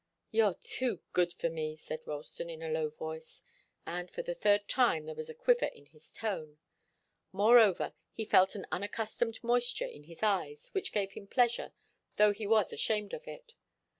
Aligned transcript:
"You're 0.31 0.55
too 0.55 1.01
good 1.13 1.31
for 1.31 1.47
me," 1.47 1.75
said 1.75 2.07
Ralston, 2.07 2.49
in 2.49 2.63
a 2.63 2.69
low 2.71 2.89
voice, 2.89 3.43
and 3.85 4.09
for 4.09 4.23
the 4.23 4.33
third 4.33 4.67
time 4.67 5.05
there 5.05 5.13
was 5.13 5.29
a 5.29 5.35
quiver 5.35 5.67
in 5.67 5.85
his 5.85 6.11
tone. 6.11 6.57
Moreover, 7.31 7.93
he 8.11 8.25
felt 8.25 8.55
an 8.55 8.65
unaccustomed 8.71 9.37
moisture 9.43 9.85
in 9.85 10.05
his 10.05 10.23
eyes 10.23 10.69
which 10.69 10.91
gave 10.91 11.11
him 11.11 11.27
pleasure, 11.27 11.73
though 12.15 12.33
he 12.33 12.47
was 12.47 12.73
ashamed 12.73 13.13
of 13.13 13.27
it. 13.27 13.53